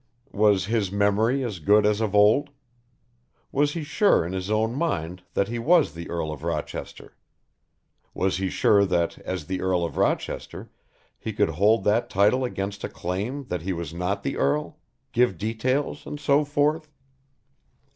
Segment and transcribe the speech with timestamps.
[0.33, 2.49] Was his memory as good as of old?
[3.51, 7.15] Was he sure in his own mind that he was the Earl of Rochester?
[8.15, 10.71] Was he sure that as the Earl of Rochester
[11.19, 14.79] he could hold that title against a claim that he was not the Earl?
[15.11, 16.89] Give details and so forth?